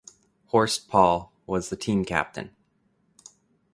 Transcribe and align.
Horst 0.47 0.89
Paul 0.89 1.31
was 1.45 1.69
the 1.69 1.75
team 1.75 2.05
captain. 2.05 2.55